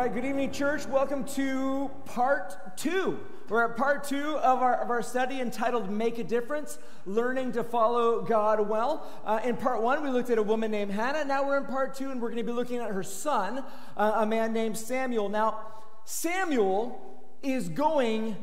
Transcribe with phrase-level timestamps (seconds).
[0.00, 0.86] right, good evening, church.
[0.86, 3.20] Welcome to part two.
[3.50, 7.62] We're at part two of our, of our study entitled Make a Difference Learning to
[7.62, 9.06] Follow God Well.
[9.26, 11.26] Uh, in part one, we looked at a woman named Hannah.
[11.26, 13.62] Now we're in part two, and we're going to be looking at her son,
[13.94, 15.28] uh, a man named Samuel.
[15.28, 15.60] Now,
[16.06, 16.98] Samuel
[17.42, 18.38] is going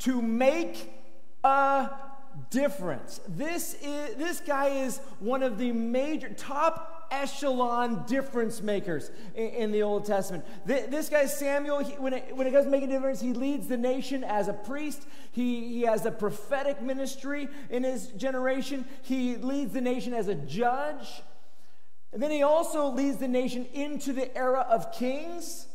[0.00, 0.92] to make
[1.42, 1.88] a
[2.50, 3.22] difference.
[3.26, 9.72] This, is, this guy is one of the major, top echelon difference makers in, in
[9.72, 10.44] the Old Testament.
[10.64, 13.68] this guy, Samuel, he, when, it, when it comes to making a difference, he leads
[13.68, 15.06] the nation as a priest.
[15.32, 18.84] He, he has a prophetic ministry in his generation.
[19.02, 21.22] He leads the nation as a judge.
[22.12, 25.66] And then he also leads the nation into the era of kings.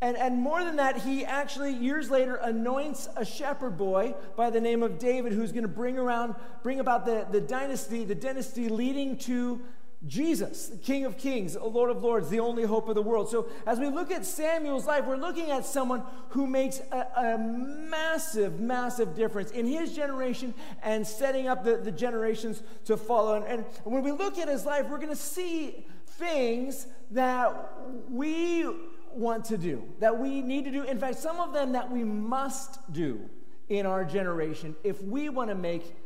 [0.00, 4.60] And, and more than that, he actually, years later, anoints a shepherd boy by the
[4.60, 8.68] name of David who's going to bring around, bring about the, the dynasty, the dynasty
[8.68, 9.60] leading to
[10.06, 13.30] Jesus, the King of Kings, the Lord of Lords, the only hope of the world.
[13.30, 17.38] So, as we look at Samuel's life, we're looking at someone who makes a, a
[17.38, 23.36] massive, massive difference in his generation and setting up the, the generations to follow.
[23.36, 27.72] And, and when we look at his life, we're going to see things that
[28.10, 28.66] we
[29.14, 30.82] want to do, that we need to do.
[30.82, 33.20] In fact, some of them that we must do
[33.68, 35.96] in our generation if we want to make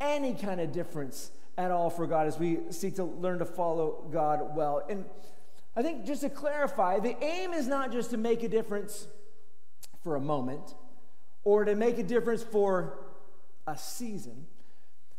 [0.00, 4.08] any kind of difference at all for God as we seek to learn to follow
[4.10, 4.82] God well.
[4.88, 5.04] And
[5.76, 9.06] I think just to clarify, the aim is not just to make a difference
[10.02, 10.74] for a moment
[11.44, 12.98] or to make a difference for
[13.66, 14.46] a season.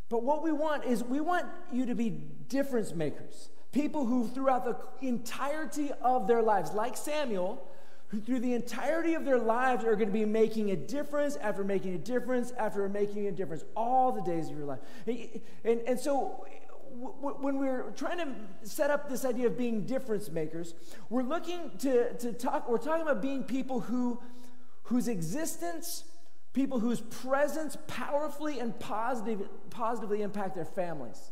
[0.09, 3.50] But what we want is we want you to be difference makers.
[3.72, 7.63] People who, throughout the entirety of their lives, like Samuel,
[8.12, 11.64] who through the entirety of their lives are going to be making a difference after
[11.64, 14.80] making a difference after making a difference all the days of your life.
[15.08, 16.46] And, and, and so
[16.94, 18.28] when we're trying to
[18.64, 20.74] set up this idea of being difference makers,
[21.10, 24.20] we're looking to, to talk, we're talking about being people who,
[24.84, 26.04] whose existence,
[26.52, 31.32] people whose presence powerfully and positive, positively impact their families,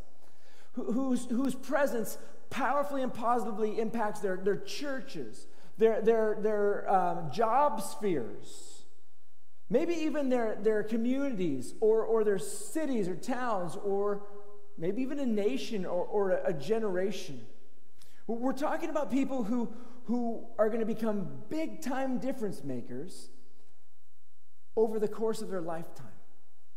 [0.72, 2.18] whose, whose presence
[2.50, 5.46] powerfully and positively impacts their, their churches,
[5.80, 8.84] their, their, their um, job spheres,
[9.70, 14.22] maybe even their, their communities or, or their cities or towns or
[14.78, 17.40] maybe even a nation or, or a, generation.
[18.28, 19.74] We're talking about people who,
[20.04, 23.30] who are going to become big time difference makers
[24.76, 26.08] over the course of their lifetime.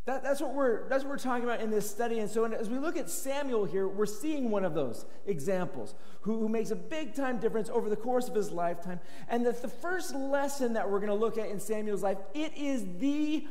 [0.05, 2.19] That, that's, what we're, that's what we're talking about in this study.
[2.19, 6.39] And so, as we look at Samuel here, we're seeing one of those examples who,
[6.39, 8.99] who makes a big time difference over the course of his lifetime.
[9.29, 12.51] And the, the first lesson that we're going to look at in Samuel's life, it
[12.57, 13.47] is the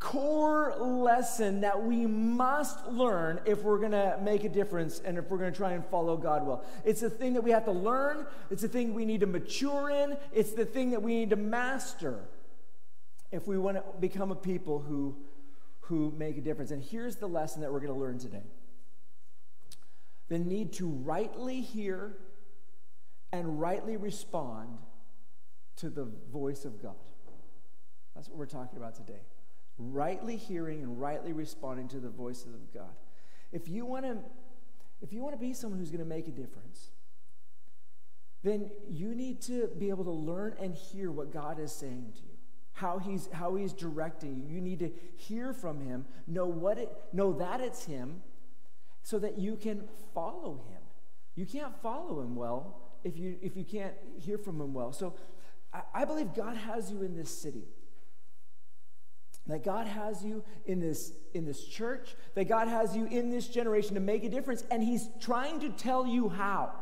[0.00, 5.30] core lesson that we must learn if we're going to make a difference and if
[5.30, 6.62] we're going to try and follow God well.
[6.84, 9.88] It's the thing that we have to learn, it's the thing we need to mature
[9.88, 12.20] in, it's the thing that we need to master
[13.32, 15.16] if we want to become a people who
[15.86, 16.70] who make a difference.
[16.70, 18.44] And here's the lesson that we're going to learn today
[20.28, 22.16] the need to rightly hear
[23.30, 24.78] and rightly respond
[25.76, 26.94] to the voice of God.
[28.14, 29.20] That's what we're talking about today.
[29.76, 32.94] Rightly hearing and rightly responding to the voice of God.
[33.52, 34.18] If you want to
[35.02, 36.88] if you want to be someone who's going to make a difference,
[38.42, 42.22] then you need to be able to learn and hear what God is saying to
[42.22, 42.33] you
[42.74, 44.54] how he's how he's directing you.
[44.56, 48.22] You need to hear from him, know what it know that it's him,
[49.02, 50.82] so that you can follow him.
[51.34, 54.92] You can't follow him well if you if you can't hear from him well.
[54.92, 55.14] So
[55.72, 57.64] I, I believe God has you in this city.
[59.46, 63.46] That God has you in this, in this church, that God has you in this
[63.46, 66.72] generation to make a difference, and He's trying to tell you how.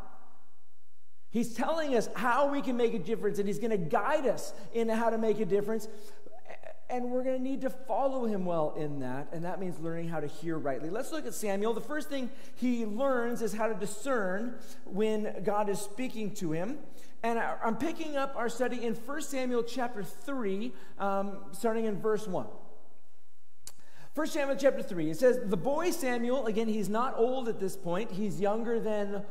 [1.33, 4.53] He's telling us how we can make a difference, and He's going to guide us
[4.75, 5.89] in how to make a difference.
[6.91, 10.09] And we're going to need to follow him well in that, and that means learning
[10.11, 10.91] how to hear rightly.
[10.91, 11.73] Let's look at Samuel.
[11.73, 16.79] The first thing he learns is how to discern when God is speaking to him.
[17.23, 22.29] And I'm picking up our study in 1 Samuel chapter 3, um, starting in verse
[22.29, 22.47] 1.
[24.15, 27.75] 1 Samuel chapter 3, it says, The boy Samuel, again, he's not old at this
[27.75, 29.23] point, he's younger than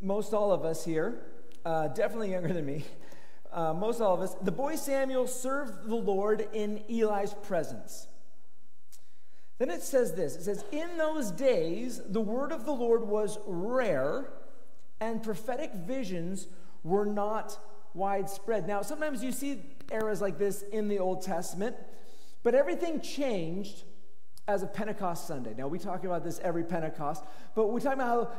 [0.00, 1.20] most all of us here
[1.66, 2.84] uh, definitely younger than me,
[3.52, 8.06] uh, most all of us, the boy Samuel served the Lord in Eli's presence.
[9.58, 13.40] Then it says this it says, In those days, the word of the Lord was
[13.46, 14.30] rare,
[15.00, 16.46] and prophetic visions
[16.84, 17.58] were not
[17.94, 18.68] widespread.
[18.68, 19.60] Now, sometimes you see
[19.90, 21.74] eras like this in the Old Testament,
[22.44, 23.82] but everything changed
[24.48, 25.54] as a Pentecost Sunday.
[25.56, 27.24] Now, we talk about this every Pentecost,
[27.56, 28.32] but we talk about how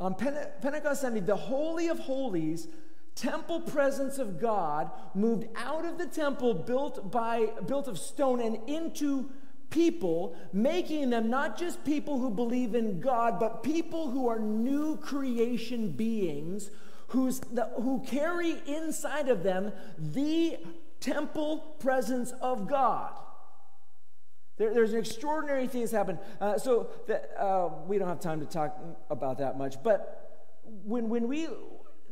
[0.00, 2.68] Um, on Pente- Pentecost Sunday, the Holy of Holies
[3.14, 8.58] temple presence of God moved out of the temple built by built of stone and
[8.66, 9.30] into
[9.68, 14.96] people, making them not just people who believe in God, but people who are new
[14.96, 16.70] creation beings
[17.08, 20.56] who's the, who carry inside of them the
[21.00, 23.12] temple presence of God.
[24.60, 26.18] There, there's an extraordinary thing that's happened.
[26.38, 28.78] Uh, so that, uh, we don't have time to talk
[29.08, 30.52] about that much, but
[30.84, 31.48] when, when we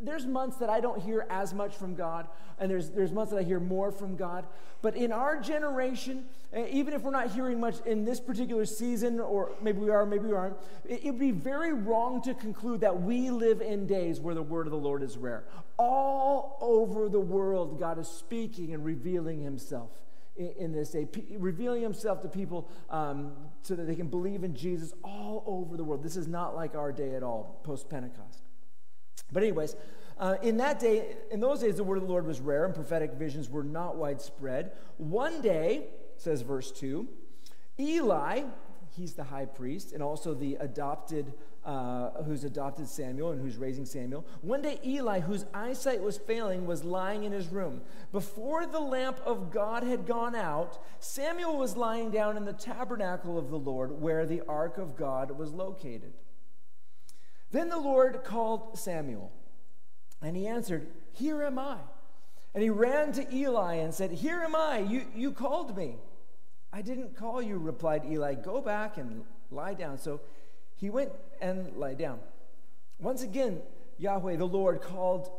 [0.01, 2.29] there's months that I don't hear as much from God,
[2.59, 4.47] and there's, there's months that I hear more from God.
[4.81, 9.19] But in our generation, eh, even if we're not hearing much in this particular season,
[9.21, 10.57] or maybe we are, maybe we aren't,
[10.89, 14.67] it would be very wrong to conclude that we live in days where the word
[14.67, 15.45] of the Lord is rare.
[15.77, 19.91] All over the world, God is speaking and revealing himself
[20.39, 23.33] in, this day, P- revealing himself to people um,
[23.63, 26.03] so that they can believe in Jesus all over the world.
[26.03, 28.43] This is not like our day at all, post Pentecost.
[29.33, 29.77] But, anyways,
[30.19, 32.75] uh, in that day, in those days, the word of the Lord was rare and
[32.75, 34.73] prophetic visions were not widespread.
[34.97, 37.07] One day, says verse 2,
[37.79, 38.43] Eli,
[38.99, 41.33] he's the high priest and also the adopted,
[41.65, 44.27] uh, who's adopted Samuel and who's raising Samuel.
[44.43, 47.81] One day, Eli, whose eyesight was failing, was lying in his room.
[48.13, 53.39] Before the lamp of God had gone out, Samuel was lying down in the tabernacle
[53.39, 56.13] of the Lord where the ark of God was located.
[57.51, 59.33] Then the Lord called Samuel,
[60.21, 61.79] and he answered, Here am I.
[62.55, 64.81] And he ran to Eli and said, Here am I.
[64.81, 65.97] You, you called me.
[66.73, 68.35] I didn't call you, replied Eli.
[68.35, 69.99] Go back and lie down.
[69.99, 70.21] So
[70.77, 72.21] he went and lay down.
[72.99, 73.61] Once again,
[73.99, 75.31] Yahweh, the Lord, called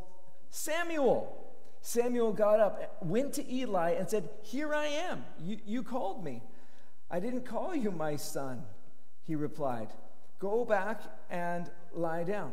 [0.50, 1.36] Samuel.
[1.82, 5.24] Samuel got up, went to Eli, and said, Here I am.
[5.40, 6.42] You, you called me.
[7.10, 8.62] I didn't call you, my son,
[9.22, 9.88] he replied.
[10.38, 12.52] Go back and lie down.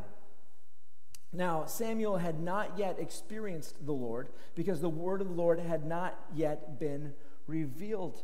[1.33, 5.85] Now, Samuel had not yet experienced the Lord because the word of the Lord had
[5.85, 7.13] not yet been
[7.47, 8.23] revealed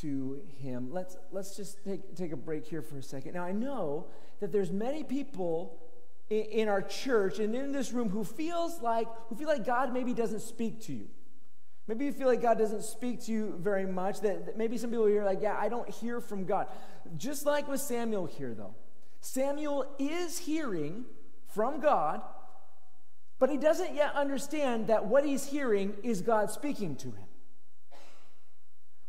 [0.00, 0.90] to him.
[0.90, 3.34] Let's, let's just take, take a break here for a second.
[3.34, 4.06] Now, I know
[4.40, 5.78] that there's many people
[6.30, 9.92] in, in our church and in this room who feels like, who feel like God
[9.92, 11.08] maybe doesn't speak to you.
[11.88, 14.20] Maybe you feel like God doesn't speak to you very much.
[14.20, 16.68] That, that maybe some people here are like, yeah, I don't hear from God.
[17.16, 18.74] Just like with Samuel here, though.
[19.20, 21.04] Samuel is hearing
[21.48, 22.22] from God,
[23.38, 27.26] but he doesn't yet understand that what he's hearing is God speaking to him.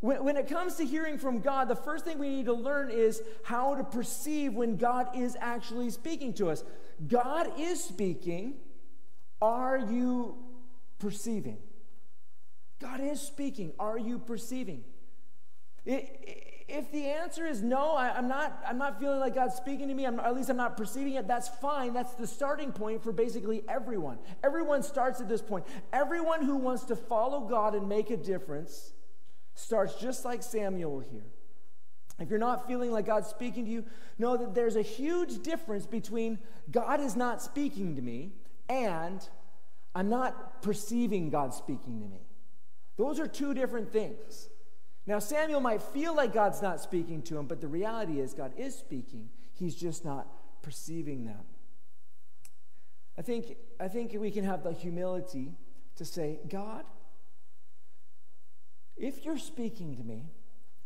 [0.04, 2.90] When, when it comes to hearing from God, the first thing we need to learn
[2.90, 6.62] is how to perceive when God is actually speaking to us.
[7.08, 8.56] God is speaking.
[9.40, 10.36] Are you
[10.98, 11.56] perceiving?
[12.82, 13.72] God is speaking.
[13.78, 14.84] Are you perceiving?
[15.86, 19.94] If the answer is no, I, am not, I'm not feeling like God's speaking to
[19.94, 21.94] me, I'm, at least I'm not perceiving it, that's fine.
[21.94, 24.18] That's the starting point for basically everyone.
[24.42, 25.64] Everyone starts at this point.
[25.94, 28.92] Everyone who wants to follow God and make a difference
[29.54, 31.26] starts just like Samuel here.
[32.18, 33.84] If you're not feeling like God's speaking to you,
[34.18, 36.38] know that there's a huge difference between
[36.70, 38.32] God is not speaking to me
[38.68, 39.26] and
[39.94, 42.20] I'm not perceiving God speaking to me.
[42.96, 44.48] Those are two different things.
[45.06, 48.52] Now, Samuel might feel like God's not speaking to him, but the reality is God
[48.56, 49.28] is speaking.
[49.52, 50.26] He's just not
[50.62, 51.44] perceiving that.
[53.18, 55.52] I think, I think we can have the humility
[55.96, 56.84] to say, God,
[58.96, 60.26] if you're speaking to me,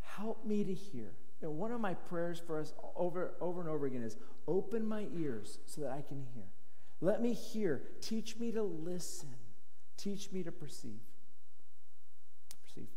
[0.00, 1.12] help me to hear.
[1.40, 5.06] And one of my prayers for us over, over and over again is open my
[5.16, 6.44] ears so that I can hear.
[7.00, 7.82] Let me hear.
[8.00, 9.28] Teach me to listen.
[9.96, 11.00] Teach me to perceive.
[12.64, 12.88] Perceive.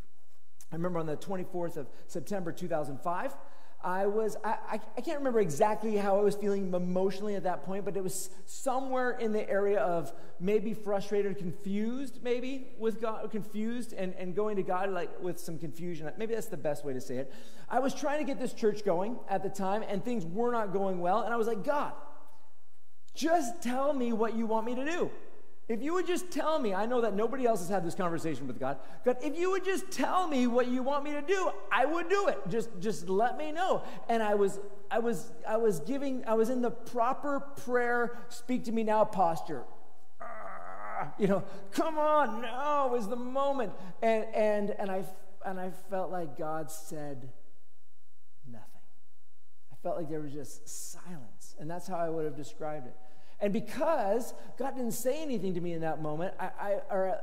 [0.71, 3.35] I remember on the 24th of September 2005,
[3.83, 7.83] I was, I, I, can't remember exactly how I was feeling emotionally at that point,
[7.83, 13.93] but it was somewhere in the area of maybe frustrated, confused, maybe with God, confused
[13.93, 16.11] and, and going to God like with some confusion.
[16.17, 17.33] Maybe that's the best way to say it.
[17.69, 20.73] I was trying to get this church going at the time, and things were not
[20.73, 21.21] going well.
[21.21, 21.93] And I was like, God,
[23.15, 25.11] just tell me what you want me to do.
[25.71, 28.45] If you would just tell me, I know that nobody else has had this conversation
[28.45, 28.77] with God.
[29.05, 32.09] God, if you would just tell me what you want me to do, I would
[32.09, 32.39] do it.
[32.49, 33.81] Just just let me know.
[34.09, 34.59] And I was
[34.91, 39.05] I was I was giving I was in the proper prayer speak to me now
[39.05, 39.63] posture.
[40.21, 43.71] Ah, you know, come on, now is the moment.
[44.01, 45.05] And and and I
[45.45, 47.29] and I felt like God said
[48.45, 48.67] nothing.
[49.71, 51.55] I felt like there was just silence.
[51.61, 52.95] And that's how I would have described it.
[53.41, 57.17] And because God didn't say anything to me in that moment, I, I, or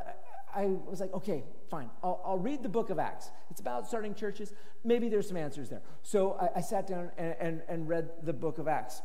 [0.55, 3.31] I was like, okay, fine, I'll, I'll, read the book of Acts.
[3.51, 4.53] It's about starting churches.
[4.85, 5.83] Maybe there's some answers there.
[6.03, 9.01] So I, I sat down and, and, and read the book of Acts.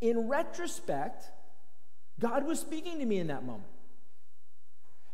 [0.00, 1.24] In retrospect,
[2.20, 3.68] God was speaking to me in that moment.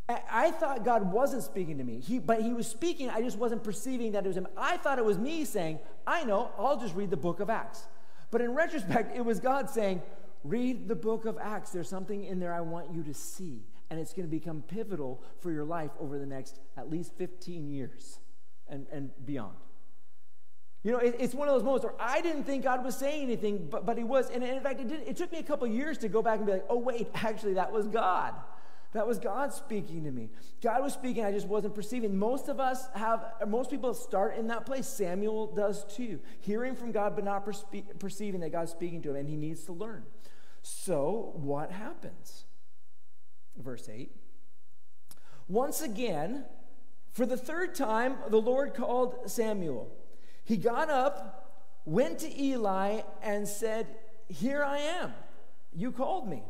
[0.08, 3.10] I thought God wasn't speaking to me, he, but He was speaking.
[3.10, 4.48] I just wasn't perceiving that it was Him.
[4.56, 7.86] I thought it was me saying, I know, I'll just read the book of Acts.
[8.30, 10.02] But in retrospect, it was God saying,
[10.44, 11.70] Read the book of Acts.
[11.70, 13.64] There's something in there I want you to see.
[13.90, 17.68] And it's going to become pivotal for your life over the next at least 15
[17.68, 18.18] years
[18.68, 19.56] and, and beyond.
[20.84, 23.22] You know, it, it's one of those moments where I didn't think God was saying
[23.22, 24.30] anything, but, but He was.
[24.30, 26.46] And in fact, it, did, it took me a couple years to go back and
[26.46, 28.34] be like, oh, wait, actually, that was God.
[28.92, 30.30] That was God speaking to me.
[30.62, 32.18] God was speaking, I just wasn't perceiving.
[32.18, 34.86] Most of us have, most people start in that place.
[34.86, 36.20] Samuel does too.
[36.40, 37.64] Hearing from God, but not perce-
[37.98, 40.04] perceiving that God's speaking to him, and he needs to learn.
[40.70, 42.44] So, what happens?
[43.56, 44.14] Verse 8.
[45.48, 46.44] Once again,
[47.10, 49.90] for the third time, the Lord called Samuel.
[50.44, 53.86] He got up, went to Eli, and said,
[54.28, 55.14] Here I am.
[55.74, 56.42] You called me.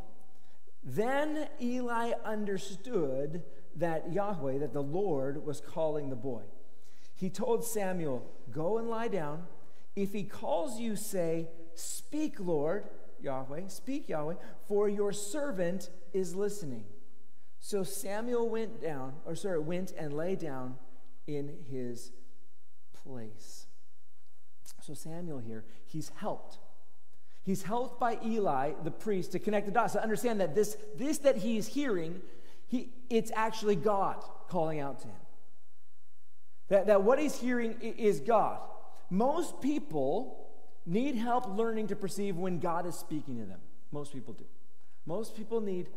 [0.82, 3.44] Then Eli understood
[3.76, 6.42] that Yahweh, that the Lord, was calling the boy.
[7.14, 9.44] He told Samuel, Go and lie down.
[9.94, 12.88] If he calls you, say, Speak, Lord,
[13.22, 14.34] Yahweh, speak, Yahweh,
[14.66, 16.84] for your servant is listening.
[17.60, 20.76] So Samuel went down, or sorry, went and lay down
[21.26, 22.12] in his
[22.92, 23.66] place.
[24.80, 26.58] So Samuel here, he's helped
[27.48, 31.16] He's helped by Eli, the priest, to connect the dots, to understand that this, this
[31.20, 32.20] that he's hearing,
[32.66, 35.16] he, it's actually God calling out to him.
[36.68, 38.58] That, that what he's hearing is God.
[39.08, 40.47] Most people
[40.88, 43.60] need help learning to perceive when God is speaking to them.
[43.92, 44.44] Most people do.
[45.06, 45.88] Most people need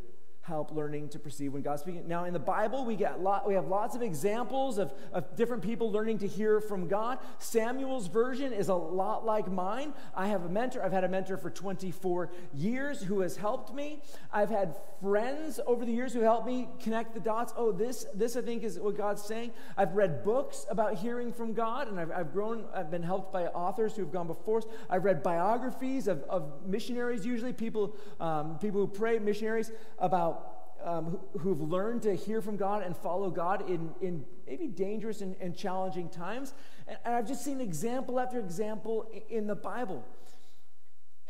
[0.51, 2.05] help learning to perceive when God's speaking.
[2.07, 5.63] Now, in the Bible, we, get lot, we have lots of examples of, of different
[5.63, 7.19] people learning to hear from God.
[7.39, 9.93] Samuel's version is a lot like mine.
[10.13, 10.83] I have a mentor.
[10.83, 14.01] I've had a mentor for 24 years who has helped me.
[14.33, 17.53] I've had friends over the years who helped me connect the dots.
[17.55, 19.51] Oh, this, this I think is what God's saying.
[19.77, 23.45] I've read books about hearing from God, and I've, I've grown, I've been helped by
[23.47, 24.65] authors who have gone before us.
[24.89, 30.40] I've read biographies of, of missionaries, usually people, um, people who pray, missionaries, about
[30.83, 35.21] um, who, have learned to hear from God and follow God in, in maybe dangerous
[35.21, 36.53] and, and challenging times.
[36.87, 40.03] And, and, I've just seen example after example in the Bible.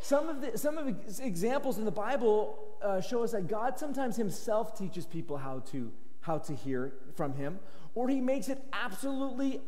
[0.00, 3.78] Some of the, some of the examples in the Bible uh, show us that God
[3.78, 7.60] sometimes Himself teaches people how to, how to hear from Him,
[7.94, 9.60] or He makes it absolutely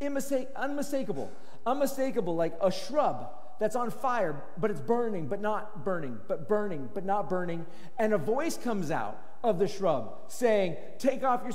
[0.00, 1.32] unmistakable.
[1.64, 6.88] Unmistakable, like a shrub that's on fire, but it's burning, but not burning, but burning,
[6.94, 7.66] but not burning.
[7.98, 11.52] And a voice comes out of the shrub saying, Take off your.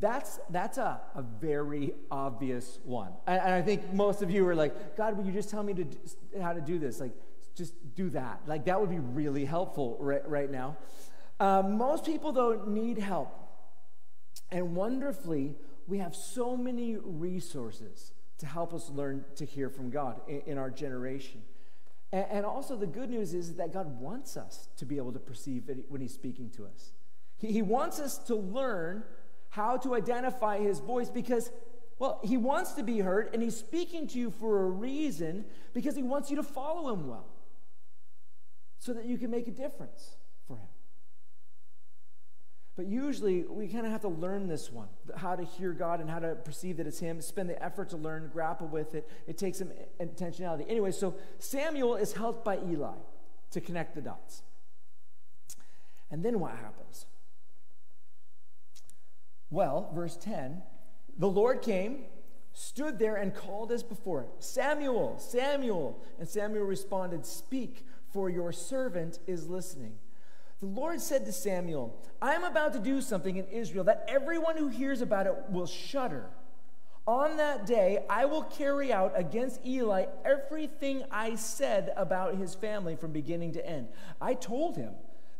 [0.00, 3.12] That's, that's a, a very obvious one.
[3.26, 5.74] And, and I think most of you are like, God, would you just tell me
[5.74, 5.86] to
[6.40, 7.00] how to do this?
[7.00, 7.10] Like,
[7.56, 8.42] just do that.
[8.46, 10.76] Like, that would be really helpful right, right now.
[11.40, 13.34] Um, most people, though, need help.
[14.52, 15.56] And wonderfully,
[15.88, 20.58] we have so many resources to help us learn to hear from God in, in
[20.58, 21.42] our generation.
[22.12, 25.18] And, and, also, the good news is that God wants us to be able to
[25.18, 26.92] perceive it when He's speaking to us.
[27.36, 29.04] He, he wants us to learn
[29.50, 31.50] how to identify His voice because,
[31.98, 35.96] well, He wants to be heard and He's speaking to you for a reason because
[35.96, 37.26] He wants you to follow Him well
[38.78, 40.16] so that you can make a difference.
[42.78, 46.08] But usually we kind of have to learn this one how to hear God and
[46.08, 49.10] how to perceive that it's Him, spend the effort to learn, grapple with it.
[49.26, 50.64] It takes some intentionality.
[50.68, 52.94] Anyway, so Samuel is helped by Eli
[53.50, 54.44] to connect the dots.
[56.08, 57.06] And then what happens?
[59.50, 60.62] Well, verse 10
[61.18, 62.04] the Lord came,
[62.52, 66.00] stood there, and called as before Samuel, Samuel.
[66.20, 69.98] And Samuel responded, Speak, for your servant is listening.
[70.60, 74.56] The Lord said to Samuel, I am about to do something in Israel that everyone
[74.56, 76.26] who hears about it will shudder.
[77.06, 82.96] On that day, I will carry out against Eli everything I said about his family
[82.96, 83.88] from beginning to end.
[84.20, 84.94] I told him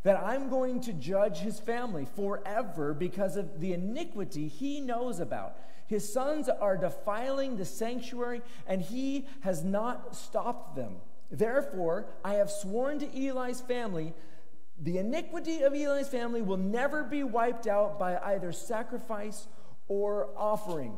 [0.04, 5.56] that I'm going to judge his family forever because of the iniquity he knows about.
[5.88, 10.96] His sons are defiling the sanctuary, and he has not stopped them.
[11.30, 14.14] Therefore, I have sworn to Eli's family
[14.80, 19.48] the iniquity of Eli's family will never be wiped out by either sacrifice
[19.88, 20.94] or offering.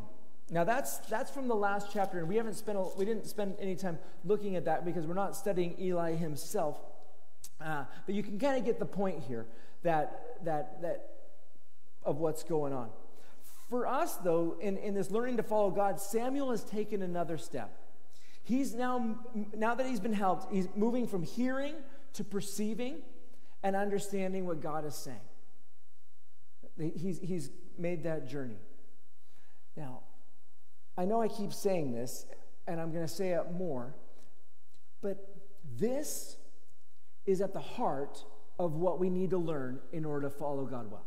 [0.51, 3.55] Now that's that's from the last chapter, and we haven't spent a, we didn't spend
[3.61, 6.79] any time looking at that because we're not studying Eli himself.
[7.61, 9.47] Uh, but you can kind of get the point here
[9.83, 11.11] that that that
[12.03, 12.91] of what's going on.
[13.69, 17.71] For us, though, in, in this learning to follow God, Samuel has taken another step.
[18.43, 19.19] He's now
[19.55, 21.75] now that he's been helped, he's moving from hearing
[22.15, 23.03] to perceiving
[23.63, 25.21] and understanding what God is saying.
[26.97, 28.59] He's, he's made that journey.
[29.77, 30.01] Now,
[30.97, 32.27] I know I keep saying this,
[32.67, 33.95] and I'm going to say it more,
[35.03, 35.17] but
[35.79, 36.37] this
[37.27, 38.25] is at the heart
[38.59, 41.07] of what we need to learn in order to follow God well.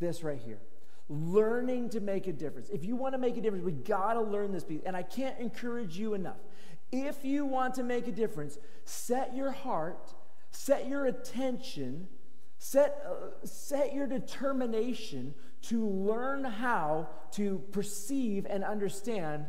[0.00, 0.60] This right here.
[1.08, 2.70] Learning to make a difference.
[2.70, 4.80] If you want to make a difference, we got to learn this piece.
[4.84, 6.38] And I can't encourage you enough.
[6.92, 10.14] If you want to make a difference, set your heart,
[10.50, 12.08] set your attention,
[12.58, 19.46] set, uh, set your determination to learn how to perceive and understand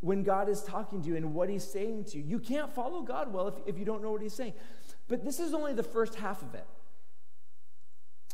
[0.00, 2.24] when God is talking to you and what He's saying to you.
[2.24, 4.54] You can't follow God well if, if you don't know what He's saying.
[5.08, 6.66] But this is only the first half of it.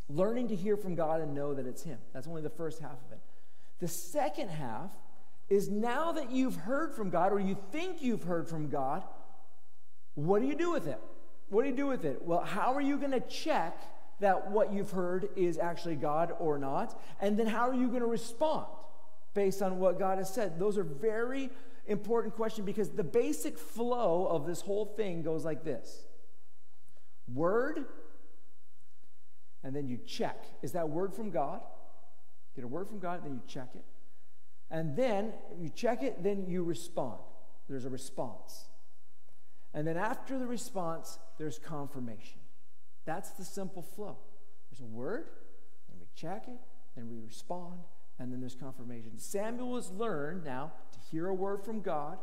[0.08, 1.98] Learning to hear from God and know that it's Him.
[2.12, 3.20] That's only the first half of it.
[3.80, 4.92] The second half
[5.48, 9.02] is now that you've heard from God or you think you've heard from God,
[10.14, 11.00] what do you do with it?
[11.54, 12.20] What do you do with it?
[12.20, 13.80] Well, how are you going to check
[14.18, 17.00] that what you've heard is actually God or not?
[17.20, 18.66] And then how are you going to respond
[19.34, 20.58] based on what God has said?
[20.58, 21.50] Those are very
[21.86, 26.04] important questions because the basic flow of this whole thing goes like this
[27.32, 27.84] Word,
[29.62, 30.44] and then you check.
[30.60, 31.60] Is that word from God?
[32.56, 33.84] Get a word from God, then you check it.
[34.72, 37.20] And then you check it, then you respond.
[37.68, 38.64] There's a response.
[39.74, 42.38] And then after the response, there's confirmation.
[43.04, 44.16] That's the simple flow.
[44.70, 45.26] There's a word,
[45.88, 46.60] then we check it,
[46.96, 47.80] then we respond,
[48.18, 49.18] and then there's confirmation.
[49.18, 52.18] Samuel has learned now to hear a word from God.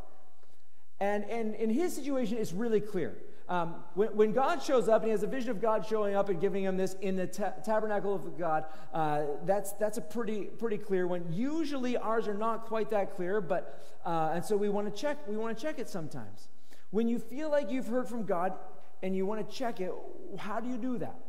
[1.00, 3.18] And, and in his situation, it's really clear.
[3.50, 6.30] Um, when, when, God shows up and he has a vision of God showing up
[6.30, 10.44] and giving him this in the ta- tabernacle of God, uh, that's, that's a pretty,
[10.44, 11.26] pretty clear one.
[11.34, 15.18] Usually ours are not quite that clear, but, uh, and so we want to check,
[15.28, 16.48] we want to check it sometimes.
[16.92, 18.54] When you feel like you've heard from God
[19.02, 19.92] and you want to check it,
[20.38, 21.20] how do you do that?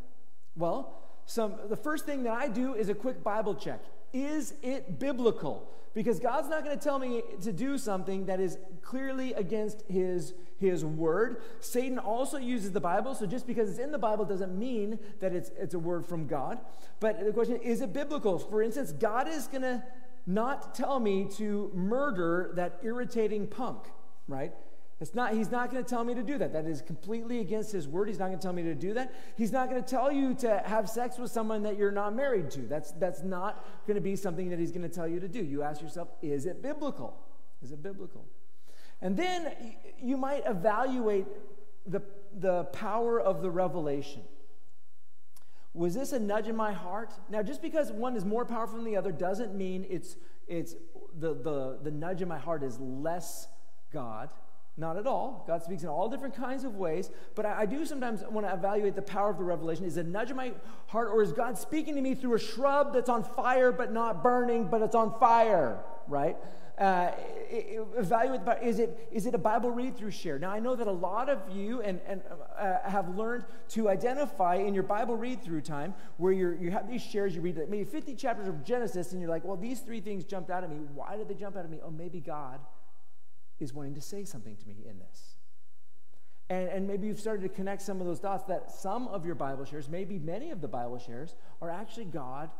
[0.56, 3.80] Well, some, the first thing that I do is a quick Bible check.
[4.12, 5.68] Is it biblical?
[5.94, 10.34] Because God's not going to tell me to do something that is clearly against his,
[10.58, 11.42] his word.
[11.60, 15.32] Satan also uses the Bible, so just because it's in the Bible doesn't mean that
[15.34, 16.58] it's, it's a word from God.
[16.98, 18.38] But the question is, is it biblical?
[18.38, 19.82] For instance, God is going to
[20.26, 23.84] not tell me to murder that irritating punk,
[24.28, 24.52] right?
[25.02, 26.52] It's not, he's not going to tell me to do that.
[26.52, 28.06] That is completely against his word.
[28.06, 29.12] He's not going to tell me to do that.
[29.36, 32.52] He's not going to tell you to have sex with someone that you're not married
[32.52, 32.60] to.
[32.60, 35.42] That's, that's not going to be something that he's going to tell you to do.
[35.42, 37.18] You ask yourself, is it biblical?
[37.64, 38.24] Is it biblical?
[39.00, 39.52] And then
[40.00, 41.26] you might evaluate
[41.84, 42.00] the,
[42.38, 44.22] the power of the revelation.
[45.74, 47.12] Was this a nudge in my heart?
[47.28, 50.14] Now, just because one is more powerful than the other doesn't mean it's,
[50.46, 50.76] it's
[51.18, 53.48] the, the, the nudge in my heart is less
[53.92, 54.30] God.
[54.78, 55.44] Not at all.
[55.46, 58.54] God speaks in all different kinds of ways, but I, I do sometimes want to
[58.54, 59.84] evaluate the power of the revelation.
[59.84, 60.52] Is it a nudge in my
[60.86, 64.22] heart, or is God speaking to me through a shrub that's on fire but not
[64.22, 66.38] burning, but it's on fire, right?
[66.78, 67.10] Uh,
[67.98, 70.38] evaluate is it is it a Bible read through share?
[70.38, 72.22] Now I know that a lot of you and and
[72.58, 76.88] uh, have learned to identify in your Bible read through time where you you have
[76.88, 80.00] these shares you read maybe 50 chapters of Genesis and you're like, well these three
[80.00, 80.76] things jumped out at me.
[80.94, 81.78] Why did they jump out at me?
[81.84, 82.58] Oh maybe God
[83.62, 85.36] is wanting to say something to me in this.
[86.50, 89.34] And, and maybe you've started to connect some of those dots that some of your
[89.34, 92.50] Bible shares, maybe many of the Bible shares, are actually God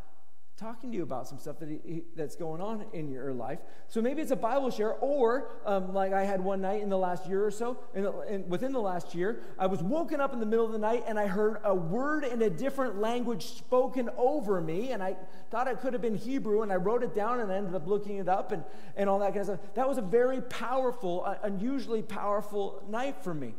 [0.57, 3.59] talking to you about some stuff that he, that's going on in your life.
[3.89, 6.99] So maybe it's a Bible share, or um, like I had one night in the
[6.99, 10.47] last year or so, in, within the last year, I was woken up in the
[10.47, 14.61] middle of the night and I heard a word in a different language spoken over
[14.61, 15.17] me, and I
[15.51, 17.87] thought it could have been Hebrew, and I wrote it down and I ended up
[17.87, 18.63] looking it up and,
[18.97, 19.61] and all that kind of stuff.
[19.75, 23.55] That was a very powerful, uh, unusually powerful night for me.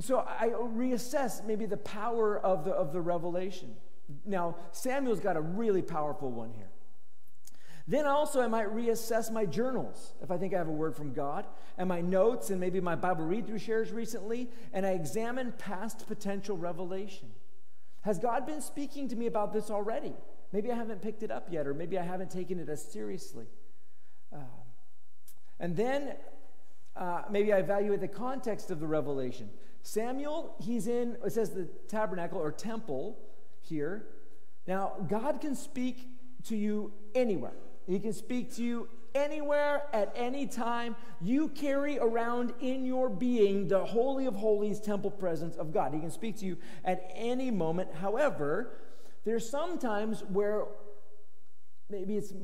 [0.00, 3.76] So I reassess maybe the power of the, of the revelation.
[4.28, 6.70] Now, Samuel's got a really powerful one here.
[7.86, 11.14] Then also, I might reassess my journals if I think I have a word from
[11.14, 11.46] God,
[11.78, 16.06] and my notes, and maybe my Bible read through shares recently, and I examine past
[16.06, 17.30] potential revelation.
[18.02, 20.12] Has God been speaking to me about this already?
[20.52, 23.46] Maybe I haven't picked it up yet, or maybe I haven't taken it as seriously.
[24.30, 24.40] Uh,
[25.58, 26.14] and then
[26.94, 29.48] uh, maybe I evaluate the context of the revelation.
[29.82, 33.18] Samuel, he's in, it says the tabernacle or temple
[33.62, 34.08] here.
[34.68, 36.10] Now, God can speak
[36.44, 37.56] to you anywhere.
[37.86, 40.94] He can speak to you anywhere at any time.
[41.22, 45.94] You carry around in your being the Holy of Holies temple presence of God.
[45.94, 47.94] He can speak to you at any moment.
[47.94, 48.74] However,
[49.24, 50.66] there's sometimes where
[51.88, 52.34] maybe it's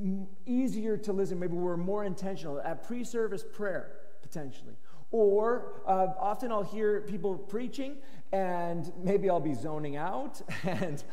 [0.46, 4.76] easier to listen, maybe we're more intentional at pre service prayer, potentially.
[5.10, 7.98] Or uh, often I'll hear people preaching
[8.32, 11.04] and maybe I'll be zoning out and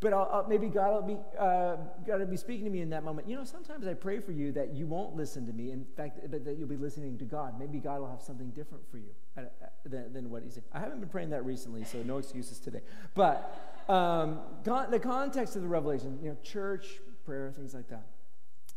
[0.00, 2.88] but I'll, I'll, maybe God will be uh, God will be speaking to me in
[2.90, 3.28] that moment.
[3.28, 5.70] You know, sometimes I pray for you that you won't listen to me.
[5.70, 7.58] In fact, that, that you'll be listening to God.
[7.58, 10.64] Maybe God will have something different for you uh, uh, than, than what He said.
[10.72, 12.80] I haven't been praying that recently, so no excuses today.
[13.14, 16.86] But um, the context of the revelation, you know, church
[17.26, 18.06] prayer, things like that.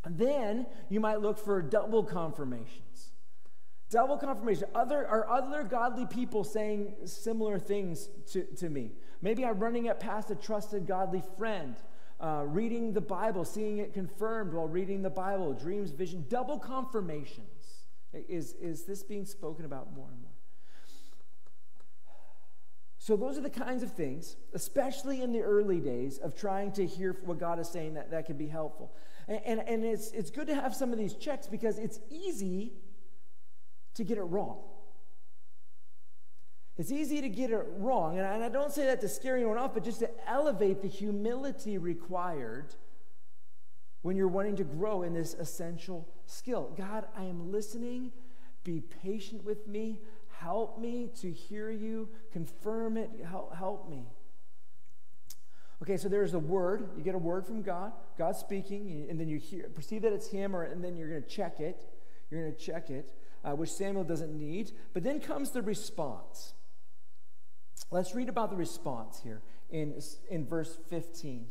[0.04, 3.12] And then you might look for double confirmations.
[3.90, 4.64] Double confirmation.
[4.74, 8.92] Other are other godly people saying similar things to, to me.
[9.24, 11.76] Maybe I'm running it past a trusted godly friend,
[12.20, 17.86] uh, reading the Bible, seeing it confirmed while reading the Bible, dreams, vision, double confirmations.
[18.12, 20.30] Is, is this being spoken about more and more?
[22.98, 26.84] So, those are the kinds of things, especially in the early days of trying to
[26.86, 28.94] hear what God is saying, that, that can be helpful.
[29.26, 32.74] And, and, and it's, it's good to have some of these checks because it's easy
[33.94, 34.58] to get it wrong.
[36.76, 38.18] It's easy to get it wrong.
[38.18, 41.78] And I, don't say that to scare anyone off, but just to elevate the humility
[41.78, 42.74] required
[44.02, 46.74] when you're wanting to grow in this essential skill.
[46.76, 48.12] God, I am listening.
[48.64, 50.00] Be patient with me.
[50.38, 52.08] Help me to hear you.
[52.32, 53.10] Confirm it.
[53.28, 54.06] Help, help me.
[55.80, 56.88] Okay, so there's a word.
[56.96, 57.92] You get a word from God.
[58.18, 61.22] God's speaking, and then you hear, perceive that it's Him, or, and then you're going
[61.22, 61.86] to check it.
[62.30, 63.12] You're going to check it
[63.44, 64.72] uh, which Samuel doesn't need.
[64.92, 66.54] But then comes the response.
[67.94, 69.94] Let's read about the response here in,
[70.28, 71.46] in verse 15.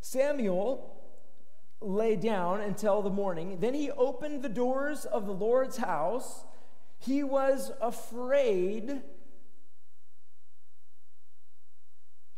[0.00, 0.96] Samuel
[1.80, 3.58] lay down until the morning.
[3.58, 6.44] Then he opened the doors of the Lord's house.
[7.00, 9.02] He was afraid.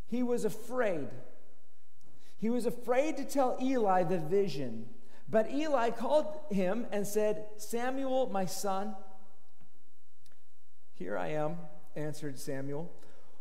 [0.07, 1.09] He was afraid.
[2.39, 4.87] He was afraid to tell Eli the vision.
[5.29, 8.97] But Eli called him and said, Samuel, my son.
[10.95, 11.59] Here I am,
[11.97, 12.91] answered Samuel.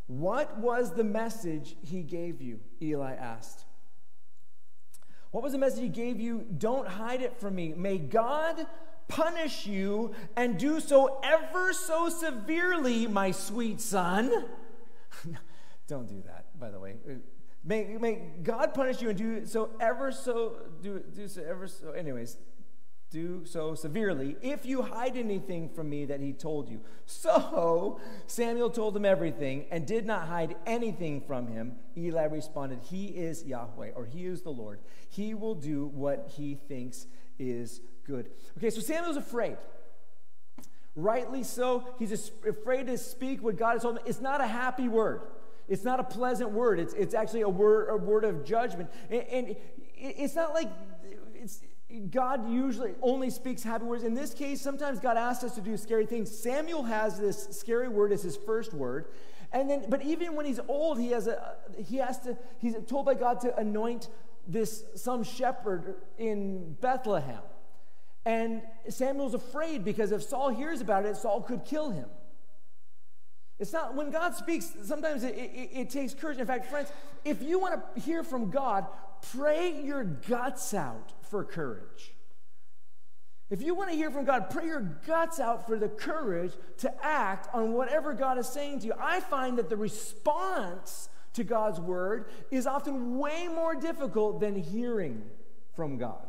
[0.08, 2.60] What was the message he gave you?
[2.82, 3.66] Eli asked.
[5.32, 6.46] What was the message he gave you?
[6.58, 7.74] Don't hide it from me.
[7.76, 8.66] May God
[9.08, 14.46] punish you and do so ever so severely, my sweet son.
[15.88, 16.96] Don't do that, by the way.
[17.64, 21.92] May, may God punish you and do so ever so, do, do so ever so,
[21.92, 22.38] anyways,
[23.12, 26.80] do so severely if you hide anything from me that he told you.
[27.06, 31.76] So Samuel told him everything and did not hide anything from him.
[31.98, 34.80] Eli responded, He is Yahweh, or He is the Lord.
[35.10, 37.06] He will do what he thinks
[37.38, 38.30] is good.
[38.58, 39.58] Okay, so Samuel's afraid.
[40.96, 41.86] Rightly so.
[42.00, 44.04] He's afraid to speak what God has told him.
[44.06, 45.22] It's not a happy word.
[45.68, 46.80] It's not a pleasant word.
[46.80, 48.90] It's, it's actually a word, a word of judgment.
[49.10, 49.56] And, and
[49.98, 50.70] it's not like
[51.34, 51.62] it's,
[52.10, 54.04] God usually only speaks happy words.
[54.04, 56.36] In this case, sometimes God asks us to do scary things.
[56.36, 59.06] Samuel has this scary word as his first word.
[59.52, 63.06] And then, but even when he's old, he has a he has to, he's told
[63.06, 64.08] by God to anoint
[64.48, 67.42] this some shepherd in Bethlehem.
[68.26, 72.08] And Samuel's afraid because if Saul hears about it, Saul could kill him.
[73.62, 76.40] It's not, when God speaks, sometimes it, it, it, takes courage.
[76.40, 76.92] In fact, friends,
[77.24, 78.88] if you want to hear from God,
[79.34, 82.16] pray your guts out for courage.
[83.52, 86.92] If you want to hear from God, pray your guts out for the courage to
[87.06, 88.94] act on whatever God is saying to you.
[89.00, 95.22] I find that the response to God's word is often way more difficult than hearing
[95.76, 96.26] from God.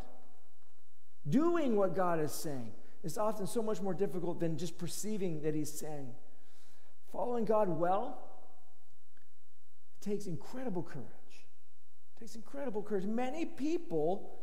[1.26, 5.54] Doing what God is saying is often so much more difficult than just perceiving that
[5.54, 6.12] He's saying.
[7.12, 8.18] Following God well
[10.00, 11.06] takes incredible courage.
[12.16, 13.04] It takes incredible courage.
[13.04, 14.38] Many people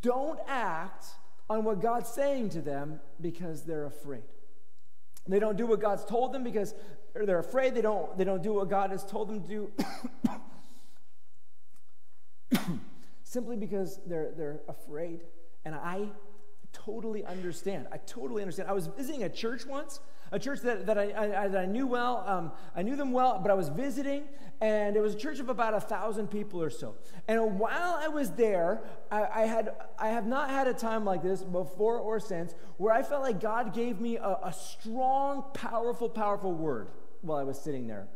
[0.00, 1.06] don't act
[1.48, 4.22] on what God's saying to them because they're afraid.
[5.28, 6.74] They don't do what God's told them because
[7.14, 7.74] they're afraid.
[7.74, 9.72] They don't, they don't do what God has told them to do
[13.22, 15.20] simply because they're, they're afraid.
[15.64, 16.08] And I
[16.84, 17.88] totally understand.
[17.92, 18.68] I totally understand.
[18.68, 20.00] I was visiting a church once
[20.32, 22.24] a church that, that, I, I, that I knew well.
[22.26, 24.24] Um, I knew them well, but I was visiting,
[24.62, 26.94] and it was a church of about a thousand people or so.
[27.28, 31.22] And while I was there, I, I, had, I have not had a time like
[31.22, 36.08] this before or since where I felt like God gave me a, a strong, powerful,
[36.08, 36.88] powerful word
[37.20, 38.08] while I was sitting there.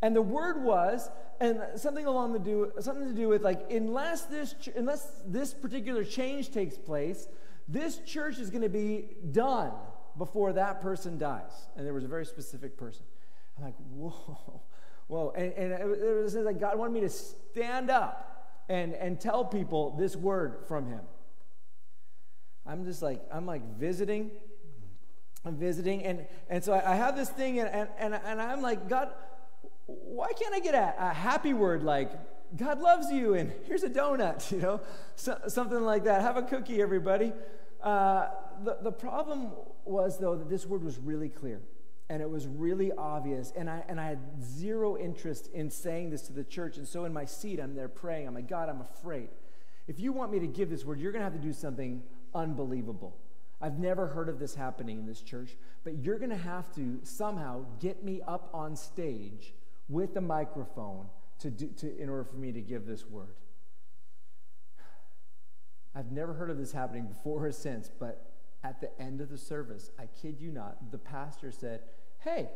[0.00, 4.22] And the word was, and something along the do, something to do with like, unless
[4.22, 7.28] this, unless this particular change takes place,
[7.68, 9.72] this church is going to be done
[10.16, 11.68] before that person dies.
[11.76, 13.04] And there was a very specific person.
[13.56, 14.62] I'm like, whoa,
[15.06, 15.30] whoa.
[15.36, 19.96] And, and it was like God wanted me to stand up and, and tell people
[19.98, 21.00] this word from him.
[22.66, 24.30] I'm just like, I'm like visiting.
[25.44, 26.02] I'm visiting.
[26.04, 29.10] And, and so I, I have this thing, and, and, and, and I'm like, God,
[29.86, 32.10] why can't I get a, a happy word like
[32.56, 34.80] God loves you, and here's a donut, you know,
[35.16, 36.22] so, something like that.
[36.22, 37.32] Have a cookie, everybody.
[37.82, 38.28] Uh,
[38.62, 39.50] the, the problem
[39.84, 41.60] was, though, that this word was really clear
[42.08, 43.52] and it was really obvious.
[43.56, 46.76] And I, and I had zero interest in saying this to the church.
[46.76, 48.26] And so in my seat, I'm there praying.
[48.28, 49.28] I'm like, God, I'm afraid.
[49.88, 52.02] If you want me to give this word, you're going to have to do something
[52.34, 53.16] unbelievable.
[53.60, 57.00] I've never heard of this happening in this church, but you're going to have to
[57.02, 59.54] somehow get me up on stage
[59.88, 61.06] with a microphone
[61.40, 63.36] to do, to, in order for me to give this word.
[65.94, 68.32] I've never heard of this happening before or since, but
[68.64, 71.82] at the end of the service, I kid you not, the pastor said,
[72.20, 72.48] Hey,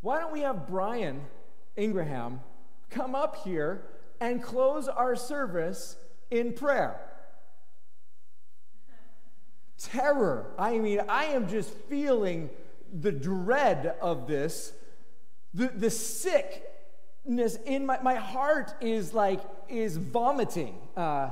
[0.00, 1.22] why don't we have Brian
[1.78, 2.40] Ingraham
[2.90, 3.86] come up here
[4.20, 5.96] and close our service
[6.30, 7.00] in prayer?
[9.78, 10.54] Terror.
[10.58, 12.50] I mean, I am just feeling
[12.92, 14.72] the dread of this,
[15.52, 16.73] the, the sickness
[17.26, 20.76] in my, my heart is like, is vomiting.
[20.96, 21.30] Uh,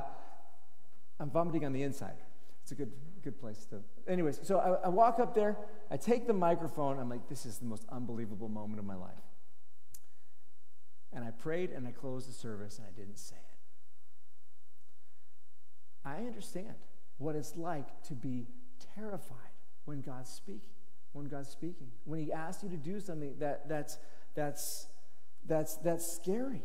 [1.19, 2.15] I'm vomiting on the inside.
[2.63, 2.91] It's a good
[3.23, 3.81] good place to.
[4.07, 5.57] Anyways, so I, I walk up there,
[5.89, 9.11] I take the microphone, I'm like, this is the most unbelievable moment of my life.
[11.13, 13.41] And I prayed and I closed the service and I didn't say it.
[16.05, 16.75] I understand
[17.17, 18.47] what it's like to be
[18.95, 19.37] terrified
[19.85, 20.71] when God's speaking.
[21.13, 21.87] When God's speaking.
[22.03, 23.99] When He asks you to do something that, that's,
[24.35, 24.87] that's,
[25.45, 26.63] that's, that's scary.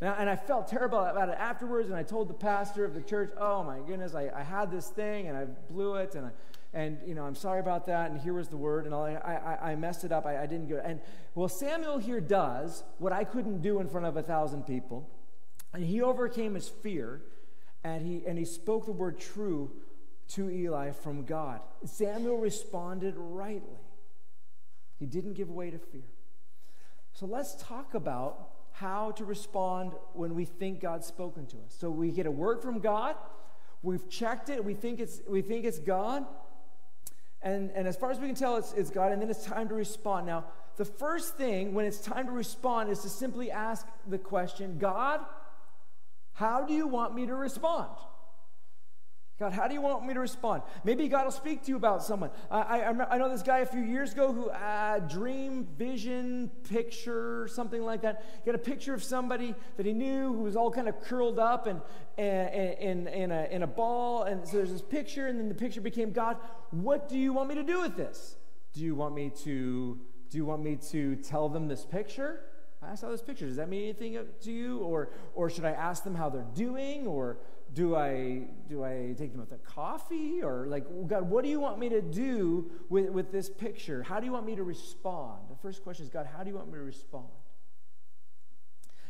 [0.00, 3.00] Now, And I, felt terrible about it afterwards, and I told the pastor of the
[3.00, 6.30] church, oh my goodness, I, I had this thing and I blew it, and, I,
[6.74, 9.14] and you know, I'm sorry about that, and here was the word, and all, I,
[9.14, 10.80] I, I messed it up, I, I didn't go.
[10.84, 11.00] And
[11.36, 15.08] well, Samuel here does what I couldn't do in front of a thousand people,
[15.72, 17.22] and he overcame his fear,
[17.84, 19.70] and he, and he spoke the word true
[20.30, 21.60] to Eli from God.
[21.84, 23.78] Samuel responded rightly.
[24.98, 26.02] He didn't give way to fear.
[27.12, 31.76] So let's talk about how to respond when we think God's spoken to us.
[31.78, 33.16] So we get a word from God,
[33.82, 36.24] we've checked it, we think it's, we think it's God,
[37.42, 39.68] and, and as far as we can tell, it's, it's God, and then it's time
[39.68, 40.26] to respond.
[40.26, 40.44] Now,
[40.76, 45.20] the first thing when it's time to respond is to simply ask the question God,
[46.32, 47.90] how do you want me to respond?
[49.42, 50.62] God, how do you want me to respond?
[50.84, 52.30] Maybe God will speak to you about someone.
[52.48, 57.48] I, I, I know this guy a few years ago who uh, dream, vision, picture,
[57.48, 58.24] something like that.
[58.44, 61.40] He got a picture of somebody that he knew who was all kind of curled
[61.40, 61.80] up and,
[62.16, 64.22] in, in, a, in a ball.
[64.22, 66.36] And so there's this picture, and then the picture became God.
[66.70, 68.36] What do you want me to do with this?
[68.74, 69.98] Do you want me to
[70.30, 72.44] do you want me to tell them this picture?
[72.82, 73.46] I saw this picture.
[73.46, 74.78] Does that mean anything to you?
[74.78, 77.06] Or, or should I ask them how they're doing?
[77.06, 77.38] Or
[77.74, 81.60] do I do I take them out to coffee or like God, what do you
[81.60, 84.02] want me to do with, with this picture?
[84.02, 85.42] How do you want me to respond?
[85.50, 87.28] The first question is God, how do you want me to respond?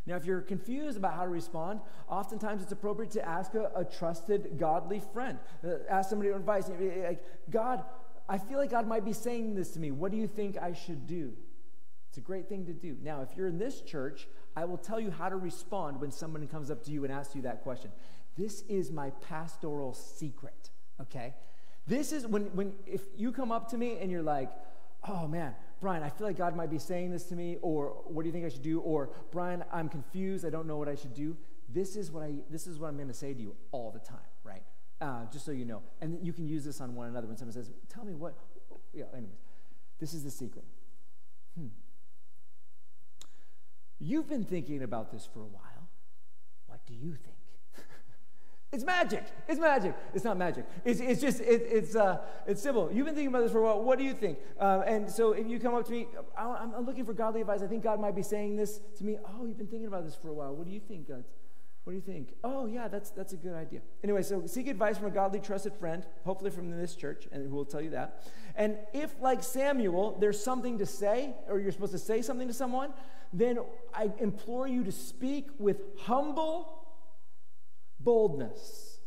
[0.05, 3.85] Now, if you're confused about how to respond, oftentimes it's appropriate to ask a, a
[3.85, 5.39] trusted, godly friend.
[5.65, 6.69] Uh, ask somebody for advice.
[6.69, 7.85] Like, God,
[8.29, 9.93] I feel like God might be saying this to me.
[9.93, 11.33] What do you think I should do?
[12.09, 12.97] It's a great thing to do.
[13.03, 16.47] Now, if you're in this church, I will tell you how to respond when someone
[16.49, 17.91] comes up to you and asks you that question.
[18.37, 21.35] This is my pastoral secret, okay?
[21.87, 24.51] This is when, when if you come up to me and you're like,
[25.09, 28.23] oh man, Brian, I feel like God might be saying this to me, or what
[28.23, 28.81] do you think I should do?
[28.81, 31.37] Or Brian, I'm confused, I don't know what I should do.
[31.69, 34.19] This is what I this is what I'm gonna say to you all the time,
[34.45, 34.63] right?
[35.01, 35.83] Uh, just so you know.
[36.01, 38.35] And you can use this on one another when someone says, Tell me what
[38.93, 39.41] yeah, anyways.
[39.99, 40.65] This is the secret.
[41.59, 41.69] Hmm.
[43.99, 45.89] You've been thinking about this for a while.
[46.67, 47.37] What do you think?
[48.73, 49.25] It's magic.
[49.47, 49.95] It's magic.
[50.15, 50.65] It's not magic.
[50.83, 52.91] It's, it's just, it, it's, uh, it's simple.
[52.91, 53.83] You've been thinking about this for a while.
[53.83, 54.39] What do you think?
[54.59, 56.07] Uh, and so if you come up to me,
[56.39, 57.61] I'm, I'm, looking for godly advice.
[57.61, 59.19] I think God might be saying this to me.
[59.27, 60.55] Oh, you've been thinking about this for a while.
[60.55, 61.23] What do you think, God?
[61.85, 62.33] What do you think?
[62.43, 63.81] Oh, yeah, that's, that's a good idea.
[64.03, 67.55] Anyway, so seek advice from a godly, trusted friend, hopefully from this church, and who
[67.55, 68.23] will tell you that.
[68.57, 72.55] And if, like Samuel, there's something to say, or you're supposed to say something to
[72.55, 72.95] someone,
[73.35, 73.59] then
[73.93, 76.82] I implore you to speak with humble
[78.05, 78.99] boldness.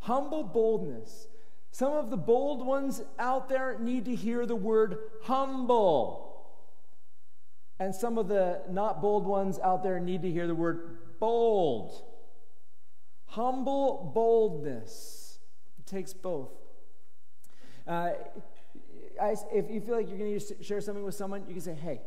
[0.00, 1.28] Humble boldness.
[1.70, 6.28] Some of the bold ones out there need to hear the word humble.
[7.78, 12.04] And some of the not bold ones out there need to hear the word bold.
[13.26, 15.38] Humble boldness.
[15.78, 16.50] It takes both.
[17.86, 18.10] Uh,
[19.20, 21.74] I, if you feel like you're going to share something with someone, you can say,
[21.74, 22.00] hey,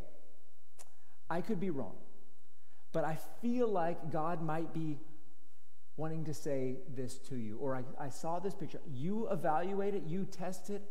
[1.30, 1.96] I could be wrong,
[2.94, 5.00] but I feel like God might be
[5.98, 8.82] wanting to say this to you, or I, I saw this picture.
[8.92, 10.82] You evaluate it, you test it.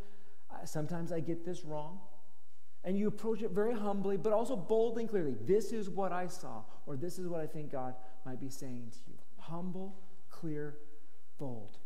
[0.65, 2.01] Sometimes I get this wrong.
[2.85, 5.35] and you approach it very humbly, but also boldly and clearly.
[5.47, 7.95] This is what I saw, or this is what I think God
[8.27, 9.19] might be saying to you.
[9.39, 9.97] Humble,
[10.31, 10.77] clear,
[11.39, 11.79] bold.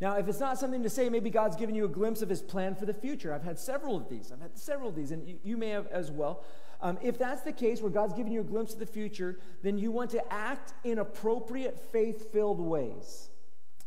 [0.00, 2.40] Now, if it's not something to say, maybe God's given you a glimpse of his
[2.40, 3.34] plan for the future.
[3.34, 4.32] I've had several of these.
[4.32, 6.44] I've had several of these, and you, you may have as well.
[6.82, 9.76] Um, if that's the case, where God's given you a glimpse of the future, then
[9.76, 13.28] you want to act in appropriate faith filled ways.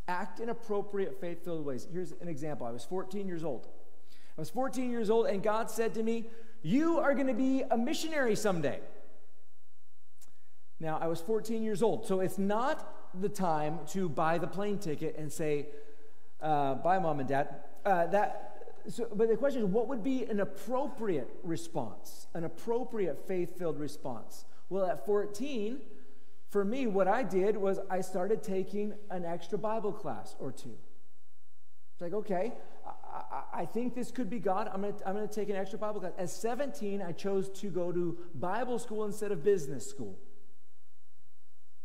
[0.08, 1.88] Act in appropriate faith filled ways.
[1.92, 3.68] Here's an example I was 14 years old.
[4.38, 6.26] I was 14 years old, and God said to me,
[6.62, 8.80] You are going to be a missionary someday.
[10.80, 14.78] Now, I was 14 years old, so it's not the time to buy the plane
[14.78, 15.68] ticket and say,
[16.42, 17.56] uh, Bye, mom and dad.
[17.86, 18.53] Uh, that
[18.89, 22.28] so, but the question is, what would be an appropriate response?
[22.34, 24.46] An appropriate faith filled response?
[24.69, 25.80] Well, at 14,
[26.50, 30.78] for me, what I did was I started taking an extra Bible class or two.
[31.93, 32.54] It's like, okay,
[32.86, 34.69] I, I think this could be God.
[34.74, 36.13] I'm going to I'm going to take an extra Bible class.
[36.17, 40.17] At 17, I chose to go to Bible school instead of business school.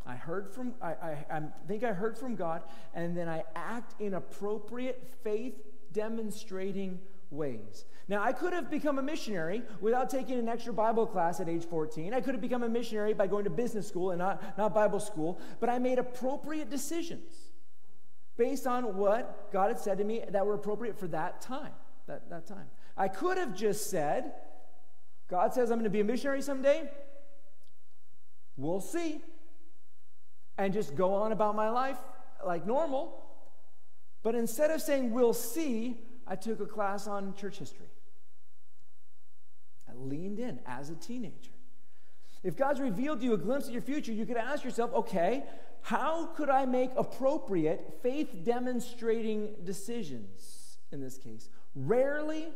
[0.06, 2.62] I heard from, I, I, I think I heard from God,
[2.94, 5.54] and then I act in appropriate faith
[5.92, 7.84] demonstrating ways.
[8.08, 11.64] Now, I could have become a missionary without taking an extra Bible class at age
[11.64, 12.14] 14.
[12.14, 15.00] I could have become a missionary by going to business school and not, not Bible
[15.00, 17.32] school, but I made appropriate decisions
[18.38, 21.72] based on what God had said to me that were appropriate for that time.
[22.06, 22.66] That, that time.
[22.96, 24.32] I could have just said,
[25.28, 26.88] God says I'm going to be a missionary someday.
[28.56, 29.20] We'll see.
[30.56, 31.98] And just go on about my life
[32.44, 33.27] like normal.
[34.28, 37.86] But instead of saying we'll see, I took a class on church history.
[39.88, 41.52] I leaned in as a teenager.
[42.44, 45.44] If God's revealed to you a glimpse of your future, you could ask yourself, okay,
[45.80, 51.48] how could I make appropriate faith demonstrating decisions in this case?
[51.74, 52.48] Rarely,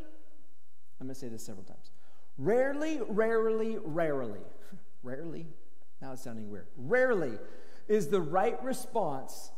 [1.00, 1.90] I'm going to say this several times.
[2.36, 4.42] Rarely, rarely, rarely,
[5.02, 5.46] rarely,
[6.02, 6.66] now it's sounding weird.
[6.76, 7.38] Rarely
[7.88, 9.52] is the right response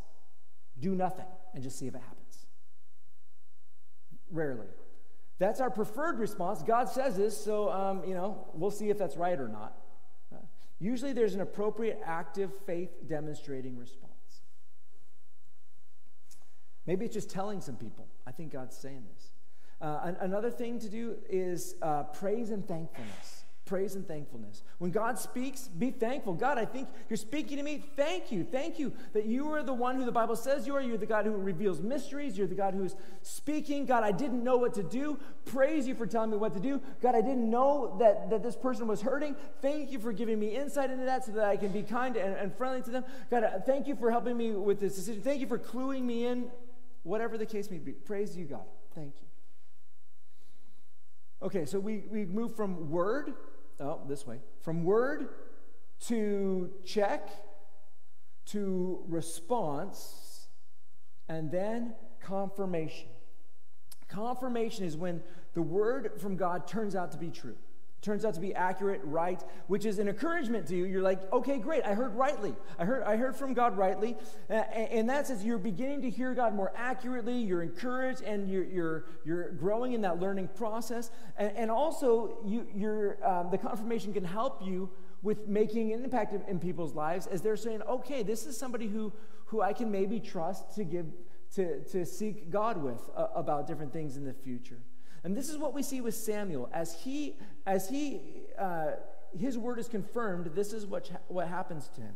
[0.79, 2.47] do nothing and just see if it happens.
[4.31, 4.67] Rarely.
[5.39, 6.63] That's our preferred response.
[6.63, 9.77] God says this, so, um, you know, we'll see if that's right or not.
[10.33, 10.39] Uh,
[10.79, 14.11] usually there's an appropriate, active, faith demonstrating response.
[16.87, 18.07] Maybe it's just telling some people.
[18.27, 19.31] I think God's saying this.
[19.81, 23.44] Uh, an- another thing to do is uh, praise and thankfulness.
[23.67, 24.63] Praise and thankfulness.
[24.77, 26.35] When God speaks, be thankful.
[26.35, 27.83] God, I think you're speaking to me.
[27.97, 28.45] Thank you.
[28.45, 30.83] Thank you that you are the one who the Bible says you are.
[30.83, 32.37] You're the God who reveals mysteries.
[32.37, 33.87] You're the God who's speaking.
[33.87, 35.19] God, I didn't know what to do.
[35.47, 36.79] Praise you for telling me what to do.
[37.01, 39.35] God, I didn't know that, that this person was hurting.
[39.63, 42.37] Thank you for giving me insight into that so that I can be kind and,
[42.37, 43.05] and friendly to them.
[43.31, 45.23] God, thank you for helping me with this decision.
[45.23, 46.51] Thank you for cluing me in,
[47.03, 47.93] whatever the case may be.
[47.93, 48.67] Praise you, God.
[48.95, 49.29] Thank you.
[51.45, 53.35] Okay, so we, we move from word
[53.81, 55.29] oh, this way, from word
[56.07, 57.31] to check
[58.47, 60.49] to response
[61.29, 63.09] and then confirmation.
[64.09, 65.23] Confirmation is when
[65.55, 67.57] the word from God turns out to be true
[68.05, 70.85] turns out to be accurate, right, which is an encouragement to you.
[70.85, 72.55] You're like, okay, great, I heard rightly.
[72.79, 74.17] I heard, I heard from God rightly.
[74.49, 79.07] And that says you're beginning to hear God more accurately, you're encouraged, and you're, you're,
[79.25, 81.11] you're growing in that learning process.
[81.39, 84.91] And, and also, you, you're, um, the confirmation can help you
[85.23, 88.87] with making an impact in, in people's lives as they're saying, okay, this is somebody
[88.87, 89.13] who,
[89.47, 91.07] who I can maybe trust to give.
[91.57, 94.81] To, to seek God with uh, about different things in the future.
[95.25, 96.69] And this is what we see with Samuel.
[96.73, 98.21] As he, as he,
[98.59, 98.93] uh,
[99.37, 102.15] his word is confirmed, this is what, what happens to him.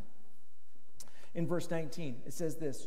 [1.34, 2.86] In verse 19, it says this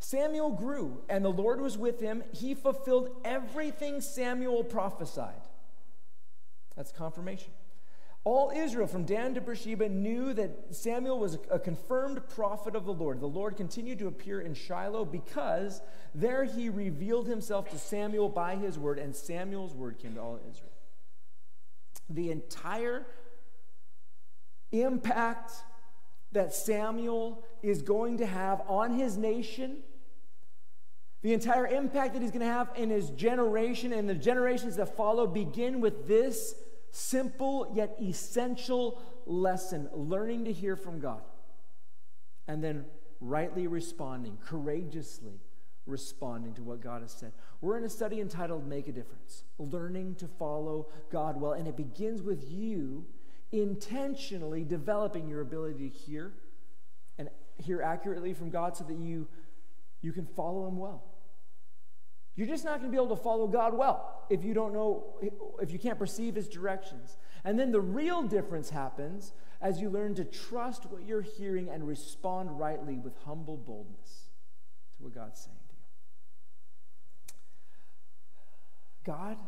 [0.00, 2.24] Samuel grew, and the Lord was with him.
[2.32, 5.40] He fulfilled everything Samuel prophesied.
[6.76, 7.52] That's confirmation.
[8.26, 12.92] All Israel, from Dan to Beersheba, knew that Samuel was a confirmed prophet of the
[12.92, 13.20] Lord.
[13.20, 15.80] The Lord continued to appear in Shiloh because
[16.12, 20.40] there he revealed himself to Samuel by his word, and Samuel's word came to all
[20.50, 20.72] Israel.
[22.10, 23.06] The entire
[24.72, 25.52] impact
[26.32, 29.84] that Samuel is going to have on his nation,
[31.22, 34.96] the entire impact that he's going to have in his generation and the generations that
[34.96, 36.56] follow begin with this
[36.96, 41.20] simple yet essential lesson learning to hear from God
[42.48, 42.86] and then
[43.20, 45.40] rightly responding, courageously
[45.86, 47.32] responding to what God has said.
[47.60, 51.52] We're in a study entitled Make a Difference, learning to follow God well.
[51.52, 53.06] And it begins with you
[53.52, 56.32] intentionally developing your ability to hear
[57.18, 57.28] and
[57.58, 59.28] hear accurately from God so that you,
[60.02, 61.04] you can follow Him well.
[62.36, 65.04] You're just not going to be able to follow God well if you don't know,
[65.60, 67.16] if you can't perceive His directions.
[67.44, 69.32] And then the real difference happens
[69.62, 74.28] as you learn to trust what you're hearing and respond rightly with humble boldness
[74.98, 75.74] to what God's saying to
[79.08, 79.14] you.
[79.14, 79.38] God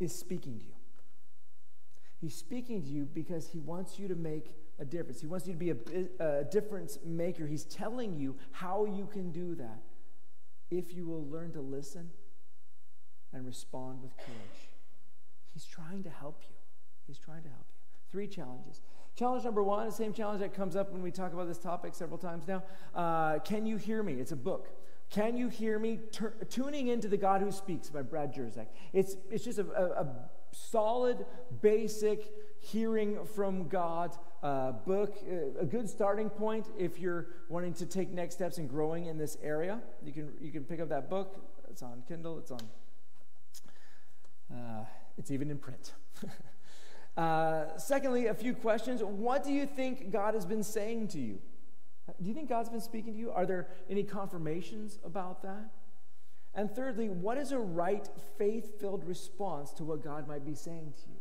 [0.00, 0.74] is speaking to you.
[2.20, 5.20] He's speaking to you because He wants you to make a difference.
[5.20, 5.76] He wants you to be a,
[6.18, 7.46] a difference maker.
[7.46, 9.82] He's telling you how you can do that
[10.72, 12.10] if you will learn to listen
[13.32, 14.70] and respond with courage.
[15.52, 16.56] He's trying to help you.
[17.06, 17.80] He's trying to help you.
[18.10, 18.80] Three challenges.
[19.14, 21.94] Challenge number one, the same challenge that comes up when we talk about this topic
[21.94, 22.62] several times now.
[22.94, 24.14] Uh, Can you hear me?
[24.14, 24.68] It's a book.
[25.10, 25.98] Can you hear me?
[26.10, 28.68] Tur- tuning into the God who speaks by Brad Jersak.
[28.94, 30.14] It's, it's just a, a, a
[30.52, 31.26] solid,
[31.60, 32.32] basic
[32.62, 38.10] hearing from God uh, book, uh, a good starting point if you're wanting to take
[38.10, 39.80] next steps in growing in this area.
[40.04, 41.36] You can you can pick up that book.
[41.68, 42.38] It's on Kindle.
[42.38, 42.60] It's on.
[44.52, 44.84] Uh,
[45.18, 45.92] it's even in print.
[47.14, 49.02] Uh, secondly, a few questions.
[49.02, 51.40] What do you think God has been saying to you?
[52.22, 53.30] Do you think God's been speaking to you?
[53.30, 55.72] Are there any confirmations about that?
[56.54, 58.08] And thirdly, what is a right
[58.38, 61.11] faith filled response to what God might be saying to you?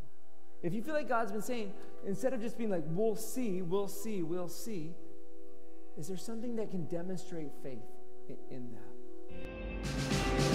[0.64, 1.74] If you feel like God's been saying,
[2.06, 4.92] instead of just being like, we'll see, we'll see, we'll see,
[5.98, 7.80] is there something that can demonstrate faith
[8.50, 10.51] in, that?